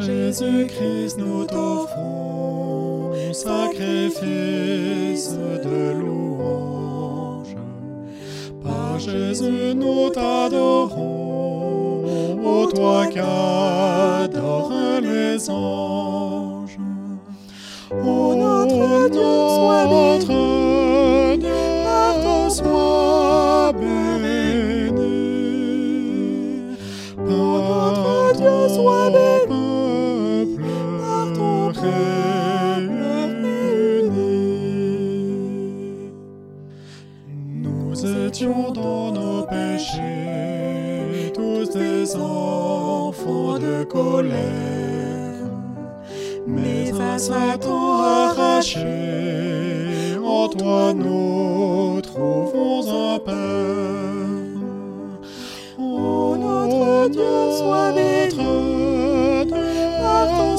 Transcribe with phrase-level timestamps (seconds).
[0.00, 7.56] Jésus-Christ, nous t'offrons sacrifice de louange.
[8.64, 12.02] Par Jésus, nous t'adorons,
[12.44, 14.72] ô toi qui adores
[15.02, 16.78] les anges.
[17.92, 19.84] Ô notre Dieu, sois
[20.26, 21.44] béni,
[21.84, 24.05] par sois béni.
[38.44, 44.34] Dans nos péchés, tous des enfants de colère.
[46.46, 48.84] Mais à Satan arraché,
[50.22, 53.34] en toi nous trouvons un Père.
[55.78, 57.22] Ô notre Dieu,
[57.56, 59.50] sois béni,
[60.00, 60.56] par ton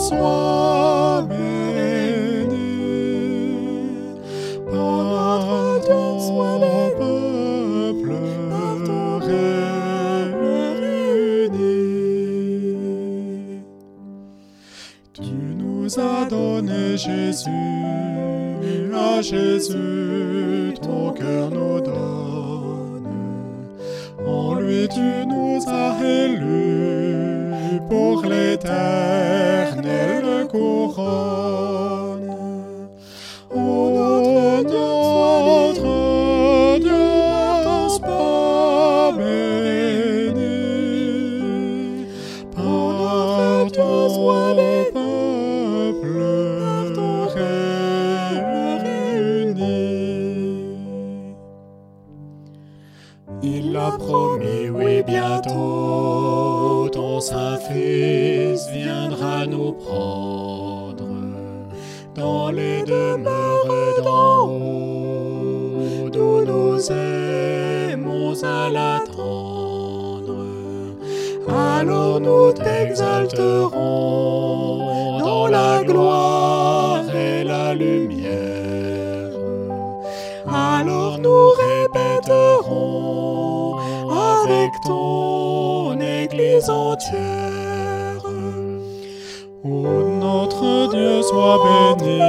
[15.88, 17.50] nous as donné Jésus,
[18.94, 23.08] à Jésus ton cœur nous donne.
[24.28, 28.68] En lui tu nous as élus pour l'éternelle
[30.50, 31.37] couronne.
[53.50, 61.08] Il l'a promis, oui, bientôt, ton Saint-Fils viendra nous prendre
[62.14, 70.44] dans les demeures d'en haut, d'où nous aimons à l'attendre.
[71.48, 78.27] Alors nous t'exalterons dans la gloire et la lumière.
[86.58, 88.24] Église entière.
[89.64, 89.70] Ô
[90.20, 91.60] notre Dieu, sois
[92.00, 92.20] béni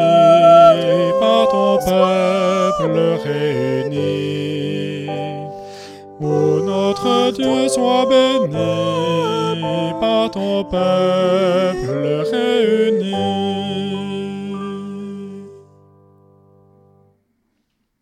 [1.20, 5.08] par ton peuple réuni.
[6.20, 13.47] Ô notre Dieu, sois béni par ton peuple réuni.